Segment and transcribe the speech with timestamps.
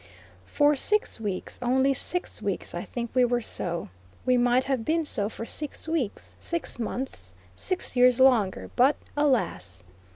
[0.47, 3.89] For six weeks, only six weeks, I think we were so.
[4.25, 9.83] We might have been so for six weeks, six months, six years longer; but alas!